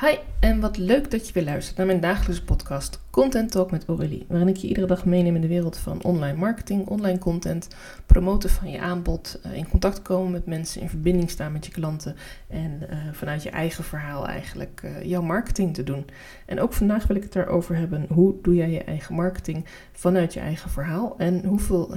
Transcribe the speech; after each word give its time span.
Hi, 0.00 0.16
en 0.40 0.60
wat 0.60 0.76
leuk 0.76 1.10
dat 1.10 1.26
je 1.26 1.32
weer 1.32 1.44
luistert 1.44 1.76
naar 1.76 1.86
mijn 1.86 2.00
dagelijkse 2.00 2.44
podcast 2.44 3.00
Content 3.10 3.50
Talk 3.50 3.70
met 3.70 3.84
Aurélie, 3.86 4.24
waarin 4.28 4.48
ik 4.48 4.56
je 4.56 4.68
iedere 4.68 4.86
dag 4.86 5.04
meeneem 5.04 5.34
in 5.34 5.40
de 5.40 5.46
wereld 5.48 5.76
van 5.76 6.02
online 6.02 6.38
marketing, 6.38 6.86
online 6.86 7.18
content, 7.18 7.68
promoten 8.06 8.50
van 8.50 8.70
je 8.70 8.80
aanbod, 8.80 9.40
eh, 9.42 9.54
in 9.54 9.68
contact 9.68 10.02
komen 10.02 10.32
met 10.32 10.46
mensen, 10.46 10.80
in 10.80 10.88
verbinding 10.88 11.30
staan 11.30 11.52
met 11.52 11.66
je 11.66 11.72
klanten 11.72 12.16
en 12.48 12.82
uh, 12.90 12.98
vanuit 13.12 13.42
je 13.42 13.50
eigen 13.50 13.84
verhaal 13.84 14.26
eigenlijk 14.26 14.82
uh, 14.84 15.04
jouw 15.04 15.22
marketing 15.22 15.74
te 15.74 15.82
doen. 15.82 16.06
En 16.46 16.60
ook 16.60 16.72
vandaag 16.72 17.06
wil 17.06 17.16
ik 17.16 17.22
het 17.22 17.32
daarover 17.32 17.76
hebben, 17.76 18.06
hoe 18.08 18.34
doe 18.42 18.54
jij 18.54 18.70
je 18.70 18.84
eigen 18.84 19.14
marketing 19.14 19.64
vanuit 19.92 20.34
je 20.34 20.40
eigen 20.40 20.70
verhaal 20.70 21.14
en 21.18 21.44
hoeveel 21.44 21.94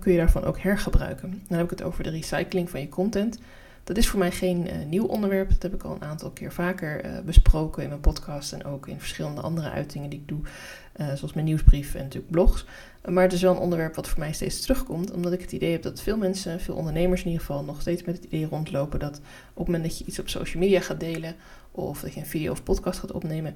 kun 0.00 0.12
je 0.12 0.18
daarvan 0.18 0.44
ook 0.44 0.58
hergebruiken. 0.58 1.42
Dan 1.48 1.56
heb 1.58 1.72
ik 1.72 1.78
het 1.78 1.82
over 1.82 2.02
de 2.02 2.10
recycling 2.10 2.70
van 2.70 2.80
je 2.80 2.88
content. 2.88 3.38
Dat 3.84 3.96
is 3.96 4.08
voor 4.08 4.18
mij 4.18 4.30
geen 4.30 4.66
uh, 4.66 4.72
nieuw 4.88 5.04
onderwerp. 5.04 5.50
Dat 5.50 5.62
heb 5.62 5.74
ik 5.74 5.82
al 5.82 5.94
een 5.94 6.04
aantal 6.04 6.30
keer 6.30 6.52
vaker 6.52 7.04
uh, 7.04 7.20
besproken 7.20 7.82
in 7.82 7.88
mijn 7.88 8.00
podcast 8.00 8.52
en 8.52 8.64
ook 8.64 8.88
in 8.88 8.98
verschillende 8.98 9.40
andere 9.40 9.70
uitingen 9.70 10.10
die 10.10 10.18
ik 10.18 10.28
doe, 10.28 10.40
uh, 10.96 11.06
zoals 11.14 11.32
mijn 11.32 11.46
nieuwsbrief 11.46 11.94
en 11.94 12.02
natuurlijk 12.02 12.32
blogs. 12.32 12.66
Maar 13.04 13.22
het 13.22 13.32
is 13.32 13.42
wel 13.42 13.52
een 13.52 13.58
onderwerp 13.60 13.94
wat 13.94 14.08
voor 14.08 14.18
mij 14.18 14.32
steeds 14.32 14.60
terugkomt, 14.60 15.10
omdat 15.10 15.32
ik 15.32 15.40
het 15.40 15.52
idee 15.52 15.72
heb 15.72 15.82
dat 15.82 16.00
veel 16.00 16.16
mensen, 16.16 16.60
veel 16.60 16.74
ondernemers 16.74 17.20
in 17.20 17.26
ieder 17.26 17.44
geval, 17.46 17.64
nog 17.64 17.80
steeds 17.80 18.04
met 18.04 18.16
het 18.16 18.24
idee 18.24 18.46
rondlopen 18.46 18.98
dat 18.98 19.16
op 19.52 19.56
het 19.56 19.66
moment 19.66 19.84
dat 19.84 19.98
je 19.98 20.04
iets 20.04 20.18
op 20.18 20.28
social 20.28 20.62
media 20.62 20.80
gaat 20.80 21.00
delen 21.00 21.34
of 21.70 22.00
dat 22.00 22.14
je 22.14 22.20
een 22.20 22.26
video 22.26 22.52
of 22.52 22.62
podcast 22.62 22.98
gaat 22.98 23.12
opnemen, 23.12 23.54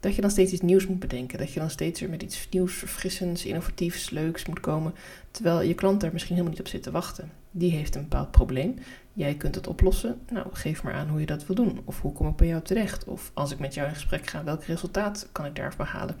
dat 0.00 0.14
je 0.14 0.20
dan 0.20 0.30
steeds 0.30 0.52
iets 0.52 0.62
nieuws 0.62 0.86
moet 0.86 0.98
bedenken. 0.98 1.38
Dat 1.38 1.52
je 1.52 1.60
dan 1.60 1.70
steeds 1.70 2.00
weer 2.00 2.10
met 2.10 2.22
iets 2.22 2.48
nieuws, 2.50 2.74
verfrissends, 2.74 3.44
innovatiefs, 3.44 4.10
leuks 4.10 4.46
moet 4.46 4.60
komen. 4.60 4.94
Terwijl 5.30 5.62
je 5.62 5.74
klant 5.74 6.00
daar 6.00 6.12
misschien 6.12 6.34
helemaal 6.34 6.56
niet 6.56 6.66
op 6.66 6.72
zit 6.72 6.82
te 6.82 6.90
wachten. 6.90 7.30
Die 7.58 7.70
heeft 7.70 7.94
een 7.94 8.02
bepaald 8.02 8.30
probleem. 8.30 8.74
Jij 9.12 9.34
kunt 9.34 9.54
het 9.54 9.66
oplossen. 9.66 10.20
Nou, 10.32 10.46
geef 10.52 10.82
maar 10.82 10.92
aan 10.92 11.08
hoe 11.08 11.20
je 11.20 11.26
dat 11.26 11.46
wil 11.46 11.56
doen. 11.56 11.80
Of 11.84 12.00
hoe 12.00 12.12
kom 12.12 12.28
ik 12.28 12.36
bij 12.36 12.46
jou 12.46 12.62
terecht? 12.62 13.04
Of 13.04 13.30
als 13.34 13.50
ik 13.50 13.58
met 13.58 13.74
jou 13.74 13.88
in 13.88 13.94
gesprek 13.94 14.26
ga, 14.26 14.44
welk 14.44 14.64
resultaat 14.64 15.28
kan 15.32 15.44
ik 15.44 15.56
daarvan 15.56 15.86
behalen? 15.86 16.16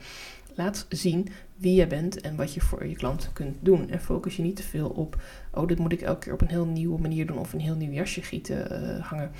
Laat 0.54 0.86
zien 0.88 1.28
wie 1.56 1.74
jij 1.74 1.88
bent 1.88 2.20
en 2.20 2.36
wat 2.36 2.54
je 2.54 2.60
voor 2.60 2.86
je 2.86 2.96
klant 2.96 3.30
kunt 3.32 3.56
doen. 3.60 3.90
En 3.90 4.00
focus 4.00 4.36
je 4.36 4.42
niet 4.42 4.56
te 4.56 4.62
veel 4.62 4.88
op, 4.88 5.22
oh, 5.52 5.66
dit 5.66 5.78
moet 5.78 5.92
ik 5.92 6.00
elke 6.00 6.18
keer 6.18 6.32
op 6.32 6.40
een 6.40 6.48
heel 6.48 6.66
nieuwe 6.66 7.00
manier 7.00 7.26
doen 7.26 7.38
of 7.38 7.52
een 7.52 7.60
heel 7.60 7.76
nieuw 7.76 7.92
jasje 7.92 8.22
gieten 8.22 8.82
uh, 8.82 9.04
hangen. 9.04 9.30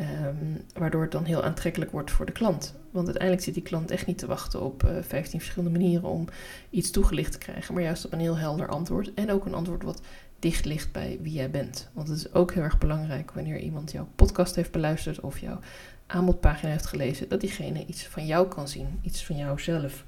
Um, 0.00 0.64
waardoor 0.74 1.02
het 1.02 1.10
dan 1.10 1.24
heel 1.24 1.42
aantrekkelijk 1.42 1.90
wordt 1.90 2.10
voor 2.10 2.26
de 2.26 2.32
klant. 2.32 2.74
Want 2.90 3.06
uiteindelijk 3.06 3.44
zit 3.44 3.54
die 3.54 3.62
klant 3.62 3.90
echt 3.90 4.06
niet 4.06 4.18
te 4.18 4.26
wachten 4.26 4.60
op 4.60 4.82
uh, 4.82 4.90
15 5.02 5.40
verschillende 5.40 5.78
manieren 5.78 6.08
om 6.08 6.28
iets 6.70 6.90
toegelicht 6.90 7.32
te 7.32 7.38
krijgen, 7.38 7.74
maar 7.74 7.82
juist 7.82 8.04
op 8.04 8.12
een 8.12 8.20
heel 8.20 8.36
helder 8.36 8.68
antwoord. 8.68 9.14
En 9.14 9.30
ook 9.30 9.46
een 9.46 9.54
antwoord 9.54 9.82
wat 9.82 10.00
dicht 10.38 10.64
ligt 10.64 10.92
bij 10.92 11.18
wie 11.22 11.32
jij 11.32 11.50
bent. 11.50 11.88
Want 11.92 12.08
het 12.08 12.18
is 12.18 12.32
ook 12.32 12.52
heel 12.52 12.62
erg 12.62 12.78
belangrijk 12.78 13.30
wanneer 13.30 13.58
iemand 13.58 13.92
jouw 13.92 14.08
podcast 14.14 14.54
heeft 14.54 14.70
beluisterd 14.70 15.20
of 15.20 15.38
jouw 15.38 15.58
aanbodpagina 16.06 16.70
heeft 16.70 16.86
gelezen, 16.86 17.28
dat 17.28 17.40
diegene 17.40 17.86
iets 17.86 18.06
van 18.06 18.26
jou 18.26 18.48
kan 18.48 18.68
zien, 18.68 18.98
iets 19.02 19.24
van 19.24 19.36
jouzelf. 19.36 20.04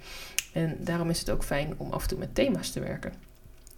En 0.53 0.77
daarom 0.81 1.11
is 1.11 1.19
het 1.19 1.31
ook 1.31 1.45
fijn 1.45 1.75
om 1.77 1.91
af 1.91 2.03
en 2.03 2.09
toe 2.09 2.19
met 2.19 2.35
thema's 2.35 2.71
te 2.71 2.81
werken. 2.81 3.28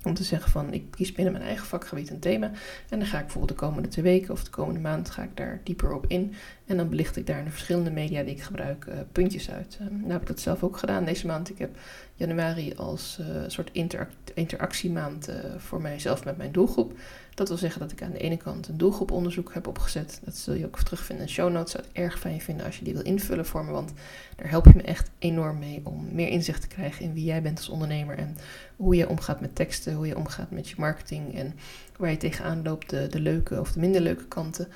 Om 0.02 0.14
te 0.14 0.24
zeggen 0.24 0.50
van 0.50 0.72
ik 0.72 0.90
kies 0.90 1.12
binnen 1.12 1.32
mijn 1.32 1.44
eigen 1.44 1.66
vakgebied 1.66 2.10
een 2.10 2.18
thema. 2.18 2.50
En 2.88 2.98
dan 2.98 3.06
ga 3.08 3.16
ik 3.18 3.22
bijvoorbeeld 3.22 3.58
de 3.58 3.66
komende 3.66 3.88
twee 3.88 4.04
weken 4.04 4.32
of 4.32 4.44
de 4.44 4.50
komende 4.50 4.80
maand 4.80 5.10
ga 5.10 5.22
ik 5.22 5.36
daar 5.36 5.60
dieper 5.64 5.94
op 5.94 6.04
in. 6.06 6.34
En 6.66 6.76
dan 6.76 6.88
belicht 6.88 7.16
ik 7.16 7.26
daar 7.26 7.38
in 7.38 7.44
de 7.44 7.50
verschillende 7.50 7.90
media 7.90 8.22
die 8.22 8.34
ik 8.34 8.42
gebruik 8.42 8.84
uh, 8.84 8.94
puntjes 9.12 9.50
uit. 9.50 9.78
Uh, 9.80 9.88
nou 9.90 10.12
heb 10.12 10.20
ik 10.20 10.26
dat 10.26 10.40
zelf 10.40 10.62
ook 10.62 10.76
gedaan 10.76 11.04
deze 11.04 11.26
maand. 11.26 11.50
Ik 11.50 11.58
heb 11.58 11.76
januari 12.20 12.74
als 12.74 13.18
uh, 13.20 13.26
soort 13.46 13.70
interac 13.72 14.08
interactiemaand 14.34 15.28
voor 15.58 15.80
mijzelf 15.80 16.24
met 16.24 16.36
mijn 16.36 16.52
doelgroep. 16.52 16.92
Dat 17.34 17.48
wil 17.48 17.58
zeggen 17.58 17.80
dat 17.80 17.92
ik 17.92 18.02
aan 18.02 18.12
de 18.12 18.18
ene 18.18 18.36
kant 18.36 18.68
een 18.68 18.76
doelgroeponderzoek 18.76 19.54
heb 19.54 19.66
opgezet. 19.66 20.20
Dat 20.24 20.36
zul 20.36 20.54
je 20.54 20.66
ook 20.66 20.78
terugvinden 20.78 21.26
in 21.26 21.32
show 21.32 21.52
notes. 21.52 21.72
Zou 21.72 21.84
het 21.84 21.92
erg 21.92 22.18
fijn 22.18 22.40
vinden 22.40 22.66
als 22.66 22.78
je 22.78 22.84
die 22.84 22.94
wil 22.94 23.02
invullen 23.02 23.46
voor 23.46 23.64
me. 23.64 23.70
Want 23.72 23.92
daar 24.36 24.50
help 24.50 24.64
je 24.64 24.72
me 24.76 24.82
echt 24.82 25.10
enorm 25.18 25.58
mee 25.58 25.80
om 25.84 26.08
meer 26.12 26.28
inzicht 26.28 26.60
te 26.60 26.68
krijgen 26.68 27.04
in 27.04 27.12
wie 27.12 27.24
jij 27.24 27.42
bent 27.42 27.58
als 27.58 27.68
ondernemer. 27.68 28.18
En 28.18 28.36
hoe 28.76 28.96
je 28.96 29.08
omgaat 29.08 29.40
met 29.40 29.54
teksten, 29.54 29.94
hoe 29.94 30.06
je 30.06 30.16
omgaat 30.16 30.50
met 30.50 30.68
je 30.68 30.74
marketing. 30.78 31.34
En 31.34 31.54
waar 31.96 32.10
je 32.10 32.16
tegenaan 32.16 32.62
loopt, 32.62 32.90
de, 32.90 33.06
de 33.06 33.20
leuke 33.20 33.60
of 33.60 33.72
de 33.72 33.80
minder 33.80 34.00
leuke 34.00 34.26
kanten. 34.26 34.68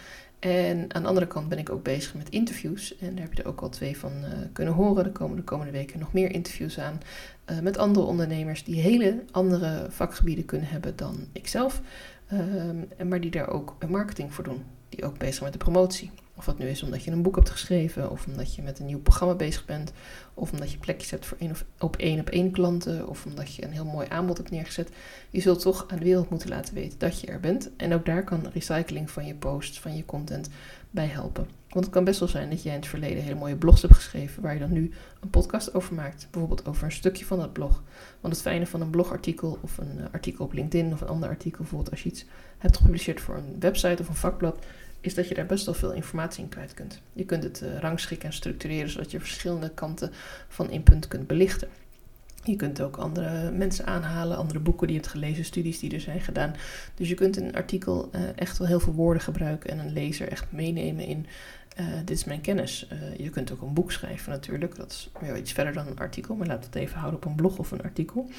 En 0.44 0.94
aan 0.94 1.02
de 1.02 1.08
andere 1.08 1.26
kant 1.26 1.48
ben 1.48 1.58
ik 1.58 1.70
ook 1.70 1.82
bezig 1.82 2.14
met 2.14 2.28
interviews. 2.28 2.98
En 2.98 3.14
daar 3.14 3.24
heb 3.24 3.34
je 3.34 3.42
er 3.42 3.48
ook 3.48 3.60
al 3.60 3.68
twee 3.68 3.98
van 3.98 4.12
uh, 4.12 4.28
kunnen 4.52 4.74
horen. 4.74 5.04
Er 5.04 5.10
komen 5.10 5.36
de 5.36 5.42
komende 5.42 5.72
weken 5.72 5.98
nog 5.98 6.12
meer 6.12 6.30
interviews 6.30 6.78
aan. 6.78 7.00
Uh, 7.50 7.58
met 7.60 7.78
andere 7.78 8.06
ondernemers 8.06 8.64
die 8.64 8.80
hele 8.80 9.22
andere 9.30 9.86
vakgebieden 9.90 10.44
kunnen 10.44 10.68
hebben 10.68 10.96
dan 10.96 11.26
ikzelf. 11.32 11.80
Um, 12.32 13.08
maar 13.08 13.20
die 13.20 13.30
daar 13.30 13.48
ook 13.48 13.76
marketing 13.88 14.34
voor 14.34 14.44
doen. 14.44 14.64
Ook 15.02 15.18
bezig 15.18 15.42
met 15.42 15.52
de 15.52 15.58
promotie. 15.58 16.10
Of 16.36 16.44
dat 16.44 16.58
nu 16.58 16.68
is 16.68 16.82
omdat 16.82 17.04
je 17.04 17.10
een 17.10 17.22
boek 17.22 17.34
hebt 17.34 17.50
geschreven, 17.50 18.10
of 18.10 18.26
omdat 18.26 18.54
je 18.54 18.62
met 18.62 18.78
een 18.78 18.86
nieuw 18.86 19.00
programma 19.00 19.34
bezig 19.34 19.64
bent, 19.64 19.92
of 20.34 20.52
omdat 20.52 20.72
je 20.72 20.78
plekjes 20.78 21.10
hebt 21.10 21.26
voor 21.26 21.36
één 21.40 21.50
of, 21.50 21.64
op 21.78 21.96
één 21.96 22.20
op 22.20 22.28
één 22.28 22.50
klanten, 22.50 23.08
of 23.08 23.24
omdat 23.26 23.54
je 23.54 23.64
een 23.64 23.72
heel 23.72 23.84
mooi 23.84 24.06
aanbod 24.10 24.36
hebt 24.36 24.50
neergezet. 24.50 24.90
Je 25.30 25.40
zult 25.40 25.60
toch 25.60 25.84
aan 25.88 25.98
de 25.98 26.04
wereld 26.04 26.30
moeten 26.30 26.48
laten 26.48 26.74
weten 26.74 26.98
dat 26.98 27.20
je 27.20 27.26
er 27.26 27.40
bent. 27.40 27.70
En 27.76 27.94
ook 27.94 28.06
daar 28.06 28.24
kan 28.24 28.50
recycling 28.52 29.10
van 29.10 29.26
je 29.26 29.34
posts, 29.34 29.80
van 29.80 29.96
je 29.96 30.04
content 30.04 30.48
bij 30.94 31.06
helpen. 31.06 31.46
Want 31.68 31.84
het 31.84 31.94
kan 31.94 32.04
best 32.04 32.18
wel 32.18 32.28
zijn 32.28 32.50
dat 32.50 32.62
jij 32.62 32.72
in 32.72 32.78
het 32.78 32.88
verleden 32.88 33.22
hele 33.22 33.34
mooie 33.34 33.56
blogs 33.56 33.82
hebt 33.82 33.94
geschreven, 33.94 34.42
waar 34.42 34.52
je 34.52 34.60
dan 34.60 34.72
nu 34.72 34.92
een 35.20 35.30
podcast 35.30 35.74
over 35.74 35.94
maakt. 35.94 36.28
Bijvoorbeeld 36.30 36.66
over 36.66 36.84
een 36.84 36.92
stukje 36.92 37.24
van 37.24 37.38
dat 37.38 37.52
blog. 37.52 37.82
Want 38.20 38.34
het 38.34 38.42
fijne 38.42 38.66
van 38.66 38.80
een 38.80 38.90
blogartikel 38.90 39.58
of 39.60 39.78
een 39.78 39.98
uh, 39.98 40.04
artikel 40.12 40.44
op 40.44 40.52
LinkedIn 40.52 40.92
of 40.92 41.00
een 41.00 41.08
ander 41.08 41.28
artikel, 41.28 41.58
bijvoorbeeld 41.58 41.90
als 41.90 42.02
je 42.02 42.08
iets 42.08 42.24
hebt 42.58 42.76
gepubliceerd 42.76 43.20
voor 43.20 43.36
een 43.36 43.60
website 43.60 44.02
of 44.02 44.08
een 44.08 44.14
vakblad, 44.14 44.58
is 45.00 45.14
dat 45.14 45.28
je 45.28 45.34
daar 45.34 45.46
best 45.46 45.64
wel 45.64 45.74
veel 45.74 45.92
informatie 45.92 46.42
in 46.42 46.48
kwijt 46.48 46.74
kunt. 46.74 47.00
Je 47.12 47.24
kunt 47.24 47.42
het 47.42 47.62
uh, 47.62 47.78
rangschikken 47.78 48.28
en 48.28 48.34
structureren 48.34 48.90
zodat 48.90 49.10
je 49.10 49.20
verschillende 49.20 49.70
kanten 49.70 50.12
van 50.48 50.70
een 50.70 50.82
punt 50.82 51.08
kunt 51.08 51.26
belichten. 51.26 51.68
Je 52.44 52.56
kunt 52.56 52.80
ook 52.80 52.96
andere 52.96 53.50
mensen 53.50 53.86
aanhalen, 53.86 54.36
andere 54.36 54.60
boeken 54.60 54.86
die 54.86 54.96
je 54.96 55.02
hebt 55.02 55.12
gelezen, 55.12 55.44
studies 55.44 55.78
die 55.78 55.94
er 55.94 56.00
zijn 56.00 56.20
gedaan. 56.20 56.54
Dus 56.94 57.08
je 57.08 57.14
kunt 57.14 57.36
een 57.36 57.54
artikel 57.54 58.10
uh, 58.14 58.20
echt 58.34 58.58
wel 58.58 58.66
heel 58.68 58.80
veel 58.80 58.92
woorden 58.92 59.22
gebruiken 59.22 59.70
en 59.70 59.78
een 59.78 59.92
lezer 59.92 60.28
echt 60.28 60.52
meenemen 60.52 61.06
in 61.06 61.26
uh, 61.80 61.86
dit 62.04 62.16
is 62.16 62.24
mijn 62.24 62.40
kennis. 62.40 62.88
Uh, 62.92 63.18
je 63.18 63.30
kunt 63.30 63.52
ook 63.52 63.62
een 63.62 63.74
boek 63.74 63.92
schrijven 63.92 64.32
natuurlijk, 64.32 64.76
dat 64.76 64.90
is 64.90 65.10
weer 65.20 65.36
iets 65.36 65.52
verder 65.52 65.72
dan 65.72 65.86
een 65.86 65.98
artikel, 65.98 66.34
maar 66.34 66.46
laat 66.46 66.64
het 66.64 66.74
even 66.74 66.98
houden 66.98 67.20
op 67.20 67.26
een 67.26 67.34
blog 67.34 67.58
of 67.58 67.70
een 67.70 67.82
artikel. 67.82 68.30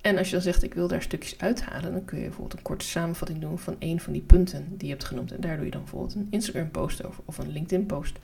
En 0.00 0.18
als 0.18 0.26
je 0.26 0.32
dan 0.32 0.42
zegt, 0.42 0.62
ik 0.62 0.74
wil 0.74 0.88
daar 0.88 1.02
stukjes 1.02 1.38
uithalen, 1.38 1.92
dan 1.92 2.04
kun 2.04 2.18
je 2.18 2.24
bijvoorbeeld 2.24 2.56
een 2.56 2.62
korte 2.62 2.84
samenvatting 2.84 3.40
doen 3.40 3.58
van 3.58 3.76
een 3.78 4.00
van 4.00 4.12
die 4.12 4.22
punten 4.22 4.64
die 4.68 4.86
je 4.86 4.92
hebt 4.92 5.04
genoemd. 5.04 5.32
En 5.32 5.40
daar 5.40 5.56
doe 5.56 5.64
je 5.64 5.70
dan 5.70 5.80
bijvoorbeeld 5.80 6.14
een 6.14 6.26
Instagram-post 6.30 7.04
over 7.04 7.22
of 7.24 7.38
een 7.38 7.52
LinkedIn-post. 7.52 8.18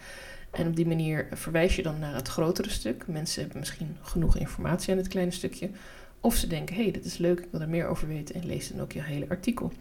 En 0.54 0.66
op 0.66 0.76
die 0.76 0.86
manier 0.86 1.26
verwijs 1.32 1.76
je 1.76 1.82
dan 1.82 1.98
naar 1.98 2.14
het 2.14 2.28
grotere 2.28 2.70
stuk. 2.70 3.06
Mensen 3.06 3.40
hebben 3.40 3.58
misschien 3.58 3.96
genoeg 4.02 4.36
informatie 4.36 4.92
aan 4.92 4.98
het 4.98 5.08
kleine 5.08 5.32
stukje. 5.32 5.70
Of 6.20 6.34
ze 6.34 6.46
denken, 6.46 6.74
hé, 6.74 6.82
hey, 6.82 6.90
dit 6.90 7.04
is 7.04 7.16
leuk, 7.16 7.40
ik 7.40 7.48
wil 7.50 7.60
er 7.60 7.68
meer 7.68 7.86
over 7.86 8.08
weten 8.08 8.34
en 8.34 8.46
lees 8.46 8.68
dan 8.68 8.80
ook 8.80 8.92
je 8.92 9.02
hele 9.02 9.28
artikel. 9.28 9.72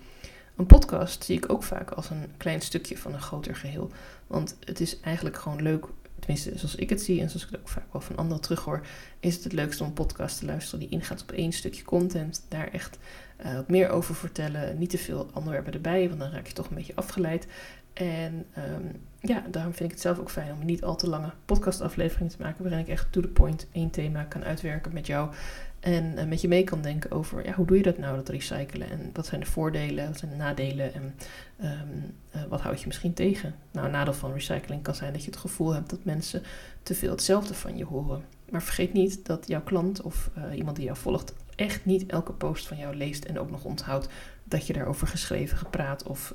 Een 0.55 0.65
podcast 0.65 1.23
zie 1.23 1.37
ik 1.37 1.51
ook 1.51 1.63
vaak 1.63 1.91
als 1.91 2.09
een 2.09 2.25
klein 2.37 2.61
stukje 2.61 2.97
van 2.97 3.13
een 3.13 3.21
groter 3.21 3.55
geheel. 3.55 3.91
Want 4.27 4.57
het 4.65 4.79
is 4.79 4.99
eigenlijk 4.99 5.37
gewoon 5.37 5.61
leuk 5.61 5.85
tenminste 6.25 6.57
zoals 6.57 6.75
ik 6.75 6.89
het 6.89 7.01
zie 7.01 7.21
en 7.21 7.29
zoals 7.29 7.45
ik 7.45 7.51
het 7.51 7.59
ook 7.59 7.69
vaak 7.69 7.93
wel 7.93 8.01
van 8.01 8.15
anderen 8.15 8.43
terughoor, 8.43 8.85
is 9.19 9.35
het 9.35 9.43
het 9.43 9.53
leukste 9.53 9.83
om 9.83 9.89
een 9.89 9.95
podcast 9.95 10.39
te 10.39 10.45
luisteren 10.45 10.79
die 10.79 10.89
ingaat 10.89 11.21
op 11.21 11.31
één 11.31 11.51
stukje 11.51 11.83
content. 11.83 12.45
Daar 12.47 12.67
echt 12.67 12.97
uh, 13.45 13.55
wat 13.55 13.69
meer 13.69 13.89
over 13.89 14.15
vertellen. 14.15 14.77
Niet 14.77 14.89
te 14.89 14.97
veel 14.97 15.29
onderwerpen 15.33 15.73
erbij, 15.73 16.07
want 16.07 16.19
dan 16.19 16.31
raak 16.31 16.47
je 16.47 16.53
toch 16.53 16.69
een 16.69 16.75
beetje 16.75 16.95
afgeleid. 16.95 17.47
En 17.93 18.45
um, 18.57 19.01
ja, 19.19 19.43
daarom 19.51 19.73
vind 19.73 19.85
ik 19.89 19.91
het 19.91 20.01
zelf 20.01 20.19
ook 20.19 20.31
fijn 20.31 20.51
om 20.51 20.65
niet 20.65 20.83
al 20.83 20.95
te 20.95 21.09
lange 21.09 21.31
podcastafleveringen 21.45 22.31
te 22.31 22.41
maken, 22.41 22.63
waarin 22.63 22.81
ik 22.81 22.87
echt 22.87 23.11
to 23.11 23.21
the 23.21 23.27
point 23.27 23.67
één 23.71 23.89
thema 23.89 24.23
kan 24.23 24.43
uitwerken 24.43 24.93
met 24.93 25.07
jou. 25.07 25.33
En 25.83 26.13
uh, 26.17 26.23
met 26.23 26.41
je 26.41 26.47
mee 26.47 26.63
kan 26.63 26.81
denken 26.81 27.11
over 27.11 27.45
ja, 27.45 27.53
hoe 27.53 27.65
doe 27.65 27.77
je 27.77 27.83
dat 27.83 27.97
nou, 27.97 28.15
dat 28.15 28.29
recyclen? 28.29 28.89
En 28.89 29.09
wat 29.13 29.25
zijn 29.25 29.41
de 29.41 29.47
voordelen, 29.47 30.07
wat 30.07 30.17
zijn 30.17 30.31
de 30.31 30.37
nadelen 30.37 30.93
en 30.93 31.15
um, 31.61 32.15
uh, 32.35 32.41
wat 32.49 32.61
houd 32.61 32.79
je 32.79 32.87
misschien 32.87 33.13
tegen? 33.13 33.55
Nou, 33.71 33.85
een 33.85 33.91
nadeel 33.91 34.13
van 34.13 34.33
recycling 34.33 34.83
kan 34.83 34.95
zijn 34.95 35.13
dat 35.13 35.23
je 35.23 35.29
het 35.29 35.39
gevoel 35.39 35.73
hebt 35.73 35.89
dat 35.89 36.03
mensen 36.03 36.43
te 36.83 36.95
veel 36.95 37.11
hetzelfde 37.11 37.53
van 37.53 37.77
je 37.77 37.85
horen. 37.85 38.23
Maar 38.49 38.63
vergeet 38.63 38.93
niet 38.93 39.25
dat 39.25 39.47
jouw 39.47 39.63
klant 39.63 40.01
of 40.01 40.29
uh, 40.37 40.57
iemand 40.57 40.75
die 40.75 40.85
jou 40.85 40.97
volgt 40.97 41.33
echt 41.55 41.85
niet 41.85 42.05
elke 42.05 42.33
post 42.33 42.67
van 42.67 42.77
jou 42.77 42.95
leest 42.95 43.25
en 43.25 43.39
ook 43.39 43.51
nog 43.51 43.63
onthoudt 43.63 44.07
dat 44.43 44.67
je 44.67 44.73
daarover 44.73 45.07
geschreven, 45.07 45.57
gepraat 45.57 46.03
of 46.03 46.33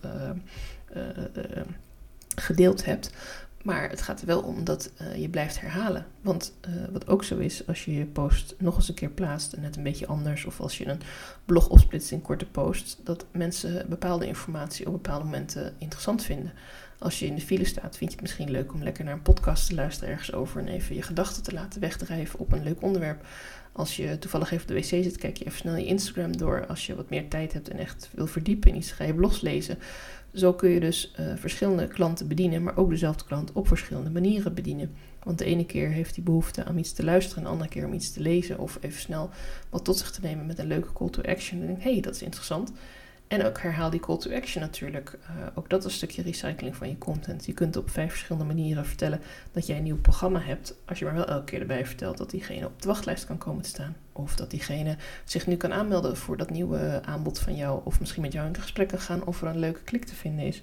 gedeeld 2.36 2.84
hebt. 2.84 3.10
Maar 3.68 3.90
het 3.90 4.02
gaat 4.02 4.20
er 4.20 4.26
wel 4.26 4.40
om 4.40 4.64
dat 4.64 4.90
uh, 5.02 5.16
je 5.16 5.28
blijft 5.28 5.60
herhalen. 5.60 6.06
Want 6.20 6.52
uh, 6.68 6.74
wat 6.92 7.08
ook 7.08 7.24
zo 7.24 7.38
is, 7.38 7.66
als 7.66 7.84
je 7.84 7.94
je 7.94 8.06
post 8.06 8.54
nog 8.58 8.76
eens 8.76 8.88
een 8.88 8.94
keer 8.94 9.10
plaatst 9.10 9.52
en 9.52 9.60
net 9.60 9.76
een 9.76 9.82
beetje 9.82 10.06
anders, 10.06 10.44
of 10.44 10.60
als 10.60 10.78
je 10.78 10.86
een 10.86 11.00
blog 11.44 11.68
opsplitst 11.68 12.10
in 12.10 12.22
korte 12.22 12.46
posts, 12.46 12.96
dat 13.04 13.26
mensen 13.32 13.88
bepaalde 13.88 14.26
informatie 14.26 14.86
op 14.86 14.92
bepaalde 14.92 15.24
momenten 15.24 15.74
interessant 15.78 16.22
vinden. 16.22 16.52
Als 16.98 17.18
je 17.18 17.26
in 17.26 17.34
de 17.34 17.40
file 17.40 17.64
staat, 17.64 17.96
vind 17.96 18.10
je 18.10 18.16
het 18.16 18.20
misschien 18.20 18.50
leuk 18.50 18.72
om 18.72 18.82
lekker 18.82 19.04
naar 19.04 19.14
een 19.14 19.22
podcast 19.22 19.66
te 19.66 19.74
luisteren 19.74 20.10
ergens 20.10 20.32
over 20.32 20.60
en 20.60 20.68
even 20.68 20.94
je 20.94 21.02
gedachten 21.02 21.42
te 21.42 21.52
laten 21.52 21.80
wegdrijven 21.80 22.38
op 22.38 22.52
een 22.52 22.62
leuk 22.62 22.82
onderwerp. 22.82 23.26
Als 23.78 23.96
je 23.96 24.18
toevallig 24.18 24.50
even 24.50 24.62
op 24.62 24.68
de 24.68 24.74
wc 24.74 24.84
zit, 24.84 25.16
kijk 25.16 25.36
je 25.36 25.44
even 25.44 25.58
snel 25.58 25.76
je 25.76 25.86
Instagram 25.86 26.36
door. 26.36 26.66
Als 26.66 26.86
je 26.86 26.94
wat 26.94 27.10
meer 27.10 27.28
tijd 27.28 27.52
hebt 27.52 27.68
en 27.68 27.78
echt 27.78 28.10
wil 28.14 28.26
verdiepen 28.26 28.70
in 28.70 28.76
iets, 28.76 28.92
ga 28.92 29.04
je 29.04 29.14
blogs 29.14 29.40
lezen. 29.40 29.78
Zo 30.34 30.52
kun 30.52 30.70
je 30.70 30.80
dus 30.80 31.14
uh, 31.20 31.32
verschillende 31.36 31.86
klanten 31.86 32.28
bedienen, 32.28 32.62
maar 32.62 32.76
ook 32.76 32.90
dezelfde 32.90 33.24
klant 33.24 33.52
op 33.52 33.68
verschillende 33.68 34.10
manieren 34.10 34.54
bedienen. 34.54 34.94
Want 35.22 35.38
de 35.38 35.44
ene 35.44 35.66
keer 35.66 35.88
heeft 35.88 36.14
hij 36.14 36.24
behoefte 36.24 36.64
om 36.68 36.78
iets 36.78 36.92
te 36.92 37.04
luisteren, 37.04 37.42
de 37.42 37.48
andere 37.48 37.70
keer 37.70 37.86
om 37.86 37.92
iets 37.92 38.12
te 38.12 38.20
lezen 38.20 38.58
of 38.58 38.78
even 38.80 39.00
snel 39.00 39.30
wat 39.70 39.84
tot 39.84 39.98
zich 39.98 40.10
te 40.10 40.20
nemen 40.20 40.46
met 40.46 40.58
een 40.58 40.66
leuke 40.66 40.92
call 40.92 41.10
to 41.10 41.22
action. 41.22 41.60
En 41.60 41.66
denk, 41.66 41.82
hé, 41.82 41.92
hey, 41.92 42.00
dat 42.00 42.14
is 42.14 42.22
interessant. 42.22 42.72
En 43.28 43.44
ook 43.44 43.60
herhaal 43.60 43.90
die 43.90 44.00
call 44.00 44.18
to 44.18 44.34
action 44.34 44.62
natuurlijk. 44.62 45.18
Uh, 45.22 45.46
ook 45.54 45.70
dat 45.70 45.78
is 45.78 45.84
een 45.84 45.90
stukje 45.90 46.22
recycling 46.22 46.76
van 46.76 46.88
je 46.88 46.98
content. 46.98 47.46
Je 47.46 47.52
kunt 47.52 47.76
op 47.76 47.90
vijf 47.90 48.10
verschillende 48.10 48.46
manieren 48.46 48.86
vertellen 48.86 49.20
dat 49.52 49.66
jij 49.66 49.76
een 49.76 49.82
nieuw 49.82 50.00
programma 50.00 50.40
hebt. 50.40 50.74
Als 50.84 50.98
je 50.98 51.04
maar 51.04 51.14
wel 51.14 51.26
elke 51.26 51.44
keer 51.44 51.60
erbij 51.60 51.86
vertelt 51.86 52.18
dat 52.18 52.30
diegene 52.30 52.66
op 52.66 52.82
de 52.82 52.88
wachtlijst 52.88 53.26
kan 53.26 53.38
komen 53.38 53.62
te 53.62 53.68
staan. 53.68 53.96
Of 54.12 54.36
dat 54.36 54.50
diegene 54.50 54.96
zich 55.24 55.46
nu 55.46 55.56
kan 55.56 55.72
aanmelden 55.72 56.16
voor 56.16 56.36
dat 56.36 56.50
nieuwe 56.50 57.00
aanbod 57.04 57.38
van 57.38 57.56
jou. 57.56 57.80
Of 57.84 58.00
misschien 58.00 58.22
met 58.22 58.32
jou 58.32 58.46
in 58.46 58.56
gesprek 58.56 58.88
kan 58.88 58.98
gaan 58.98 59.24
of 59.24 59.42
er 59.42 59.48
een 59.48 59.58
leuke 59.58 59.82
klik 59.82 60.04
te 60.04 60.14
vinden 60.14 60.44
is. 60.44 60.62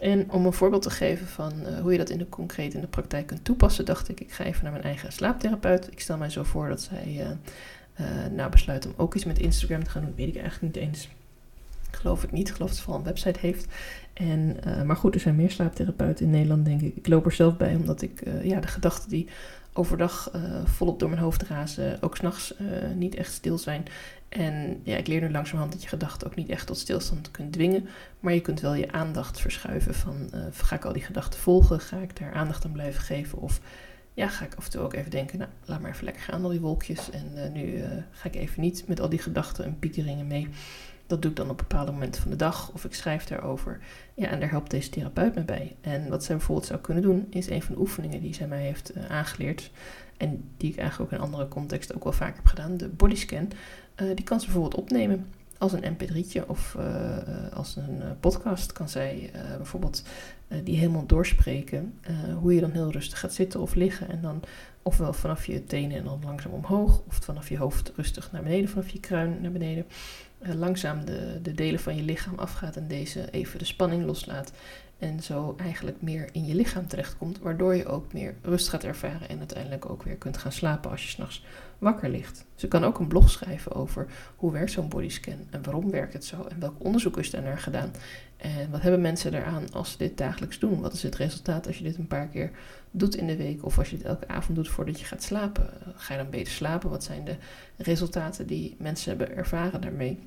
En 0.00 0.30
om 0.30 0.46
een 0.46 0.52
voorbeeld 0.52 0.82
te 0.82 0.90
geven 0.90 1.26
van 1.26 1.52
uh, 1.66 1.80
hoe 1.80 1.92
je 1.92 1.98
dat 1.98 2.10
in 2.10 2.18
de 2.18 2.28
concreet 2.28 2.74
in 2.74 2.80
de 2.80 2.86
praktijk 2.86 3.26
kunt 3.26 3.44
toepassen, 3.44 3.84
dacht 3.84 4.08
ik, 4.08 4.20
ik 4.20 4.32
ga 4.32 4.44
even 4.44 4.62
naar 4.62 4.72
mijn 4.72 4.84
eigen 4.84 5.12
slaaptherapeut. 5.12 5.92
Ik 5.92 6.00
stel 6.00 6.16
mij 6.16 6.30
zo 6.30 6.42
voor 6.42 6.68
dat 6.68 6.80
zij 6.80 7.36
uh, 8.00 8.06
nou 8.30 8.50
besluit 8.50 8.86
om 8.86 8.92
ook 8.96 9.14
iets 9.14 9.24
met 9.24 9.38
Instagram 9.38 9.84
te 9.84 9.90
gaan 9.90 10.02
doen. 10.02 10.14
Weet 10.16 10.28
ik 10.28 10.36
eigenlijk 10.36 10.74
niet 10.74 10.84
eens. 10.84 11.08
Geloof 11.98 12.22
ik 12.22 12.32
niet. 12.32 12.48
Ik 12.48 12.54
geloof 12.54 12.68
dat 12.68 12.78
ze 12.78 12.84
vooral 12.84 13.00
een 13.00 13.06
website 13.06 13.38
heeft. 13.40 13.66
En, 14.12 14.56
uh, 14.66 14.82
maar 14.82 14.96
goed, 14.96 15.14
er 15.14 15.20
zijn 15.20 15.36
meer 15.36 15.50
slaaptherapeuten 15.50 16.24
in 16.24 16.30
Nederland, 16.30 16.64
denk 16.64 16.80
ik. 16.80 16.96
Ik 16.96 17.08
loop 17.08 17.24
er 17.24 17.32
zelf 17.32 17.56
bij, 17.56 17.74
omdat 17.74 18.02
ik 18.02 18.26
uh, 18.26 18.44
ja, 18.44 18.60
de 18.60 18.66
gedachten 18.66 19.08
die 19.08 19.28
overdag 19.72 20.30
uh, 20.34 20.42
volop 20.64 20.98
door 20.98 21.08
mijn 21.08 21.22
hoofd 21.22 21.42
razen, 21.42 22.02
ook 22.02 22.16
s'nachts 22.16 22.54
niet 22.94 23.14
echt 23.14 23.32
stil 23.32 23.58
zijn. 23.58 23.84
En 24.28 24.80
ja, 24.82 24.96
ik 24.96 25.06
leer 25.06 25.20
nu 25.20 25.30
langzamerhand 25.30 25.72
dat 25.72 25.82
je 25.82 25.88
gedachten 25.88 26.26
ook 26.26 26.34
niet 26.34 26.48
echt 26.48 26.66
tot 26.66 26.78
stilstand 26.78 27.30
kunt 27.30 27.52
dwingen. 27.52 27.88
Maar 28.20 28.34
je 28.34 28.40
kunt 28.40 28.60
wel 28.60 28.74
je 28.74 28.92
aandacht 28.92 29.40
verschuiven 29.40 29.94
van, 29.94 30.30
ga 30.52 30.76
ik 30.76 30.84
al 30.84 30.92
die 30.92 31.02
gedachten 31.02 31.40
volgen? 31.40 31.80
Ga 31.80 31.96
ik 31.96 32.18
daar 32.18 32.32
aandacht 32.32 32.64
aan 32.64 32.72
blijven 32.72 33.02
geven? 33.02 33.38
Of 33.38 33.60
ja, 34.14 34.28
ga 34.28 34.44
ik 34.44 34.54
af 34.54 34.64
en 34.64 34.70
toe 34.70 34.80
ook 34.80 34.94
even 34.94 35.10
denken, 35.10 35.38
nou, 35.38 35.50
laat 35.64 35.80
maar 35.80 35.90
even 35.90 36.04
lekker 36.04 36.22
gaan, 36.22 36.44
al 36.44 36.50
die 36.50 36.60
wolkjes. 36.60 37.10
En 37.10 37.52
nu 37.52 37.82
ga 38.10 38.28
ik 38.28 38.36
even 38.36 38.60
niet 38.60 38.84
met 38.86 39.00
al 39.00 39.08
die 39.08 39.18
gedachten 39.18 39.64
en 39.64 39.78
piekeringen 39.78 40.26
mee. 40.26 40.48
Dat 41.08 41.22
doe 41.22 41.30
ik 41.30 41.36
dan 41.36 41.50
op 41.50 41.56
bepaalde 41.56 41.92
momenten 41.92 42.22
van 42.22 42.30
de 42.30 42.36
dag 42.36 42.70
of 42.72 42.84
ik 42.84 42.94
schrijf 42.94 43.24
daarover. 43.24 43.80
Ja, 44.14 44.28
en 44.28 44.40
daar 44.40 44.50
helpt 44.50 44.70
deze 44.70 44.90
therapeut 44.90 45.34
me 45.34 45.42
bij. 45.42 45.76
En 45.80 46.08
wat 46.08 46.24
zij 46.24 46.36
bijvoorbeeld 46.36 46.66
zou 46.66 46.80
kunnen 46.80 47.02
doen, 47.02 47.26
is 47.30 47.50
een 47.50 47.62
van 47.62 47.74
de 47.74 47.80
oefeningen 47.80 48.20
die 48.20 48.34
zij 48.34 48.46
mij 48.46 48.62
heeft 48.62 48.96
uh, 48.96 49.10
aangeleerd. 49.10 49.70
En 50.16 50.44
die 50.56 50.70
ik 50.70 50.78
eigenlijk 50.78 51.12
ook 51.12 51.18
in 51.18 51.24
andere 51.24 51.48
contexten 51.48 51.94
ook 51.94 52.04
wel 52.04 52.12
vaak 52.12 52.36
heb 52.36 52.46
gedaan, 52.46 52.76
de 52.76 52.88
bodyscan. 52.88 53.50
Uh, 53.96 54.16
die 54.16 54.24
kan 54.24 54.40
ze 54.40 54.44
bijvoorbeeld 54.46 54.82
opnemen 54.82 55.26
als 55.58 55.72
een 55.72 55.96
mp3'tje 55.96 56.46
of 56.46 56.76
uh, 56.78 57.16
als 57.52 57.76
een 57.76 58.02
podcast. 58.20 58.72
Kan 58.72 58.88
zij 58.88 59.30
bijvoorbeeld 59.56 60.02
die 60.64 60.76
helemaal 60.76 61.06
doorspreken. 61.06 61.98
hoe 62.40 62.54
je 62.54 62.60
dan 62.60 62.70
heel 62.70 62.90
rustig 62.90 63.18
gaat 63.18 63.34
zitten 63.34 63.60
of 63.60 63.74
liggen. 63.74 64.08
En 64.08 64.20
dan 64.22 64.42
ofwel 64.82 65.12
vanaf 65.12 65.46
je 65.46 65.64
tenen 65.64 65.96
en 65.96 66.04
dan 66.04 66.20
langzaam 66.24 66.52
omhoog. 66.52 67.02
Of 67.08 67.14
vanaf 67.14 67.48
je 67.48 67.58
hoofd 67.58 67.92
rustig 67.96 68.32
naar 68.32 68.42
beneden, 68.42 68.68
vanaf 68.68 68.88
je 68.88 69.00
kruin 69.00 69.38
naar 69.40 69.52
beneden. 69.52 69.86
Eh, 70.38 70.54
langzaam 70.54 71.04
de, 71.04 71.38
de 71.42 71.54
delen 71.54 71.80
van 71.80 71.96
je 71.96 72.02
lichaam 72.02 72.38
afgaat 72.38 72.76
en 72.76 72.88
deze 72.88 73.30
even 73.30 73.58
de 73.58 73.64
spanning 73.64 74.04
loslaat. 74.04 74.52
En 74.98 75.22
zo 75.22 75.54
eigenlijk 75.58 76.02
meer 76.02 76.28
in 76.32 76.46
je 76.46 76.54
lichaam 76.54 76.86
terechtkomt, 76.86 77.38
waardoor 77.38 77.74
je 77.74 77.86
ook 77.86 78.12
meer 78.12 78.34
rust 78.42 78.68
gaat 78.68 78.84
ervaren 78.84 79.28
en 79.28 79.38
uiteindelijk 79.38 79.90
ook 79.90 80.02
weer 80.02 80.16
kunt 80.16 80.36
gaan 80.36 80.52
slapen 80.52 80.90
als 80.90 81.02
je 81.02 81.08
s'nachts 81.08 81.44
wakker 81.78 82.08
ligt. 82.10 82.44
Ze 82.54 82.68
kan 82.68 82.84
ook 82.84 82.98
een 82.98 83.08
blog 83.08 83.30
schrijven 83.30 83.74
over 83.74 84.06
hoe 84.36 84.52
werkt 84.52 84.70
zo'n 84.70 84.88
bodyscan 84.88 85.46
en 85.50 85.62
waarom 85.62 85.90
werkt 85.90 86.12
het 86.12 86.24
zo 86.24 86.42
en 86.42 86.60
welk 86.60 86.74
onderzoek 86.78 87.18
is 87.18 87.30
daarnaar 87.30 87.58
gedaan. 87.58 87.90
En 88.36 88.70
wat 88.70 88.82
hebben 88.82 89.00
mensen 89.00 89.34
eraan 89.34 89.72
als 89.72 89.90
ze 89.90 89.98
dit 89.98 90.18
dagelijks 90.18 90.58
doen? 90.58 90.80
Wat 90.80 90.92
is 90.92 91.02
het 91.02 91.14
resultaat 91.14 91.66
als 91.66 91.78
je 91.78 91.84
dit 91.84 91.96
een 91.96 92.06
paar 92.06 92.28
keer 92.28 92.50
doet 92.90 93.16
in 93.16 93.26
de 93.26 93.36
week 93.36 93.64
of 93.64 93.78
als 93.78 93.90
je 93.90 93.96
het 93.96 94.04
elke 94.04 94.28
avond 94.28 94.56
doet 94.56 94.68
voordat 94.68 95.00
je 95.00 95.06
gaat 95.06 95.22
slapen? 95.22 95.70
Ga 95.96 96.14
je 96.14 96.20
dan 96.20 96.30
beter 96.30 96.52
slapen? 96.52 96.90
Wat 96.90 97.04
zijn 97.04 97.24
de 97.24 97.36
resultaten 97.76 98.46
die 98.46 98.76
mensen 98.78 99.08
hebben 99.08 99.36
ervaren 99.36 99.80
daarmee? 99.80 100.18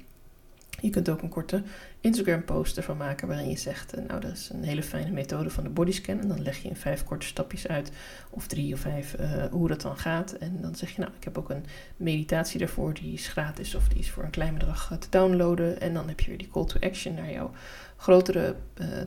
Je 0.81 0.89
kunt 0.89 1.09
ook 1.09 1.21
een 1.21 1.29
korte 1.29 1.63
Instagram 2.01 2.43
post 2.43 2.77
ervan 2.77 2.97
maken 2.97 3.27
waarin 3.27 3.49
je 3.49 3.57
zegt, 3.57 3.93
eh, 3.93 4.03
nou 4.07 4.19
dat 4.19 4.31
is 4.31 4.49
een 4.49 4.63
hele 4.63 4.83
fijne 4.83 5.11
methode 5.11 5.49
van 5.49 5.63
de 5.63 5.69
bodyscan. 5.69 6.19
En 6.19 6.27
dan 6.27 6.41
leg 6.41 6.57
je 6.57 6.69
in 6.69 6.75
vijf 6.75 7.03
korte 7.03 7.25
stapjes 7.25 7.67
uit, 7.67 7.91
of 8.29 8.47
drie 8.47 8.73
of 8.73 8.79
vijf, 8.79 9.15
uh, 9.19 9.45
hoe 9.51 9.67
dat 9.67 9.81
dan 9.81 9.97
gaat. 9.97 10.31
En 10.31 10.57
dan 10.61 10.75
zeg 10.75 10.89
je, 10.89 11.01
nou 11.01 11.11
ik 11.17 11.23
heb 11.23 11.37
ook 11.37 11.49
een 11.49 11.65
meditatie 11.97 12.59
daarvoor, 12.59 12.93
die 12.93 13.13
is 13.13 13.27
gratis 13.27 13.75
of 13.75 13.87
die 13.87 13.99
is 13.99 14.09
voor 14.09 14.23
een 14.23 14.29
klein 14.29 14.53
bedrag 14.53 14.91
eh, 14.91 14.97
te 14.97 15.07
downloaden. 15.09 15.81
En 15.81 15.93
dan 15.93 16.07
heb 16.07 16.19
je 16.19 16.27
weer 16.27 16.37
die 16.37 16.49
call 16.51 16.65
to 16.65 16.79
action 16.79 17.13
naar 17.13 17.31
jouw 17.31 17.51
grotere 17.97 18.55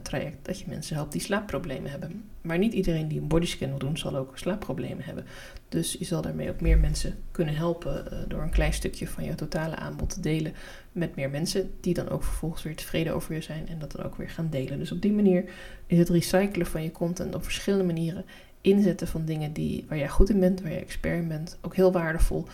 traject 0.02 0.44
dat 0.44 0.58
je 0.58 0.64
mensen 0.68 0.96
helpt 0.96 1.12
die 1.12 1.20
slaapproblemen 1.20 1.90
hebben. 1.90 2.24
Maar 2.40 2.58
niet 2.58 2.72
iedereen 2.72 3.08
die 3.08 3.20
een 3.20 3.28
bodyscan 3.28 3.68
wil 3.68 3.78
doen, 3.78 3.96
zal 3.96 4.16
ook 4.16 4.38
slaapproblemen 4.38 5.04
hebben. 5.04 5.24
Dus 5.68 5.96
je 5.98 6.04
zal 6.04 6.22
daarmee 6.22 6.50
ook 6.50 6.60
meer 6.60 6.78
mensen 6.78 7.16
kunnen 7.30 7.54
helpen 7.54 8.24
door 8.28 8.42
een 8.42 8.50
klein 8.50 8.72
stukje 8.72 9.08
van 9.08 9.24
je 9.24 9.34
totale 9.34 9.76
aanbod 9.76 10.10
te 10.10 10.20
delen 10.20 10.54
met 10.92 11.16
meer 11.16 11.30
mensen, 11.30 11.70
die 11.80 11.94
dan 11.94 12.08
ook 12.08 12.22
vervolgens 12.22 12.62
weer 12.62 12.76
tevreden 12.84 13.14
over 13.14 13.34
je 13.34 13.40
zijn 13.40 13.68
en 13.68 13.78
dat 13.78 13.92
dan 13.92 14.04
ook 14.04 14.16
weer 14.16 14.30
gaan 14.30 14.48
delen. 14.50 14.78
Dus 14.78 14.92
op 14.92 15.02
die 15.02 15.12
manier 15.12 15.44
is 15.86 15.98
het 15.98 16.08
recyclen 16.08 16.66
van 16.66 16.82
je 16.82 16.90
content 16.90 17.34
op 17.34 17.44
verschillende 17.44 17.84
manieren, 17.84 18.24
inzetten 18.60 19.06
van 19.06 19.24
dingen 19.24 19.52
die, 19.52 19.84
waar 19.88 19.98
jij 19.98 20.08
goed 20.08 20.30
in 20.30 20.40
bent, 20.40 20.62
waar 20.62 20.72
je 20.72 20.78
expert 20.78 21.22
in 21.22 21.28
bent, 21.28 21.58
ook 21.60 21.74
heel 21.74 21.92
waardevol. 21.92 22.46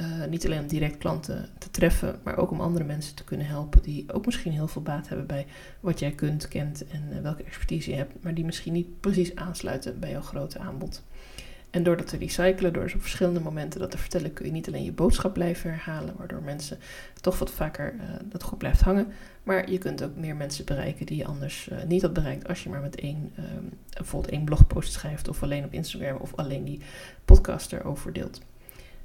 Uh, 0.00 0.24
niet 0.24 0.46
alleen 0.46 0.60
om 0.60 0.66
direct 0.66 0.98
klanten 0.98 1.48
te 1.58 1.70
treffen, 1.70 2.20
maar 2.24 2.36
ook 2.36 2.50
om 2.50 2.60
andere 2.60 2.84
mensen 2.84 3.14
te 3.14 3.24
kunnen 3.24 3.46
helpen 3.46 3.82
die 3.82 4.12
ook 4.12 4.26
misschien 4.26 4.52
heel 4.52 4.68
veel 4.68 4.82
baat 4.82 5.08
hebben 5.08 5.26
bij 5.26 5.46
wat 5.80 5.98
jij 5.98 6.10
kunt, 6.10 6.48
kent 6.48 6.86
en 6.86 7.02
uh, 7.12 7.20
welke 7.20 7.42
expertise 7.42 7.90
je 7.90 7.96
hebt, 7.96 8.12
maar 8.22 8.34
die 8.34 8.44
misschien 8.44 8.72
niet 8.72 9.00
precies 9.00 9.34
aansluiten 9.34 10.00
bij 10.00 10.10
jouw 10.10 10.20
grote 10.20 10.58
aanbod. 10.58 11.02
En 11.70 11.82
door 11.82 11.96
dat 11.96 12.06
te 12.06 12.16
recyclen, 12.16 12.72
door 12.72 12.82
dus 12.82 12.94
op 12.94 13.00
verschillende 13.00 13.40
momenten 13.40 13.80
dat 13.80 13.90
te 13.90 13.98
vertellen, 13.98 14.32
kun 14.32 14.46
je 14.46 14.52
niet 14.52 14.68
alleen 14.68 14.84
je 14.84 14.92
boodschap 14.92 15.32
blijven 15.32 15.70
herhalen, 15.70 16.14
waardoor 16.16 16.42
mensen 16.42 16.78
toch 17.20 17.38
wat 17.38 17.50
vaker 17.50 17.94
uh, 17.94 18.00
dat 18.24 18.42
goed 18.42 18.58
blijft 18.58 18.80
hangen. 18.80 19.12
Maar 19.42 19.70
je 19.70 19.78
kunt 19.78 20.02
ook 20.02 20.16
meer 20.16 20.36
mensen 20.36 20.64
bereiken 20.64 21.06
die 21.06 21.16
je 21.16 21.24
anders 21.24 21.68
uh, 21.72 21.82
niet 21.82 22.02
had 22.02 22.12
bereikt 22.12 22.48
als 22.48 22.62
je 22.62 22.68
maar 22.68 22.80
met 22.80 22.96
één, 22.96 23.32
um, 23.38 23.72
bijvoorbeeld 23.92 24.32
één 24.32 24.44
blogpost 24.44 24.92
schrijft, 24.92 25.28
of 25.28 25.42
alleen 25.42 25.64
op 25.64 25.72
Instagram, 25.72 26.16
of 26.16 26.34
alleen 26.34 26.64
die 26.64 26.80
podcast 27.24 27.72
erover 27.72 28.12
deelt. 28.12 28.40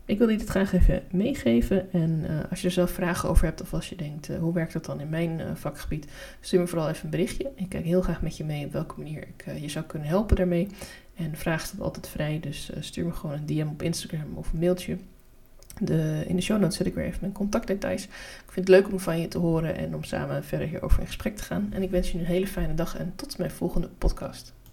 Ik 0.06 0.18
wil 0.18 0.28
dit 0.28 0.46
graag 0.46 0.74
even 0.74 1.04
meegeven. 1.12 1.92
En 1.92 2.26
uh, 2.30 2.40
als 2.50 2.62
je 2.62 2.68
er 2.68 2.74
zelf 2.74 2.92
vragen 2.92 3.30
over 3.30 3.46
hebt, 3.46 3.62
of 3.62 3.74
als 3.74 3.90
je 3.90 3.96
denkt, 3.96 4.30
uh, 4.30 4.38
hoe 4.38 4.54
werkt 4.54 4.74
dat 4.74 4.86
dan 4.86 5.00
in 5.00 5.10
mijn 5.10 5.40
uh, 5.40 5.46
vakgebied, 5.54 6.08
stuur 6.42 6.60
me 6.60 6.68
vooral 6.68 6.90
even 6.90 7.04
een 7.04 7.10
berichtje. 7.10 7.52
Ik 7.56 7.70
kijk 7.70 7.86
heel 7.86 8.02
graag 8.02 8.22
met 8.22 8.38
je 8.38 8.44
mee 8.44 8.66
op 8.66 8.72
welke 8.72 8.98
manier 8.98 9.28
ik 9.28 9.62
je 9.62 9.70
zou 9.70 9.86
kunnen 9.86 10.08
helpen 10.08 10.36
daarmee. 10.36 10.68
En 11.16 11.36
vraag 11.36 11.62
staat 11.62 11.82
altijd 11.82 12.08
vrij, 12.08 12.40
dus 12.40 12.72
stuur 12.80 13.06
me 13.06 13.12
gewoon 13.12 13.36
een 13.36 13.46
DM 13.46 13.68
op 13.68 13.82
Instagram 13.82 14.34
of 14.34 14.52
een 14.54 14.60
mailtje. 14.60 14.98
De, 15.82 16.24
in 16.28 16.36
de 16.36 16.42
show 16.42 16.60
notes 16.60 16.78
zet 16.78 16.88
ik 16.88 16.94
weer 16.94 17.06
even 17.06 17.18
mijn 17.22 17.34
contactdetails. 17.34 18.04
Ik 18.04 18.52
vind 18.52 18.68
het 18.68 18.76
leuk 18.78 18.92
om 18.92 19.00
van 19.00 19.20
je 19.20 19.28
te 19.28 19.38
horen 19.38 19.78
en 19.78 19.96
om 19.96 20.04
samen 20.04 20.44
verder 20.44 20.68
hierover 20.68 21.00
in 21.00 21.06
gesprek 21.06 21.38
te 21.38 21.44
gaan. 21.44 21.68
En 21.72 21.82
ik 21.82 21.92
wens 21.92 22.12
je 22.12 22.20
een 22.20 22.26
hele 22.26 22.48
fijne 22.48 22.74
dag 22.74 22.98
en 22.98 23.14
tot 23.16 23.38
mijn 23.38 23.52
volgende 23.52 23.88
podcast. 23.98 24.54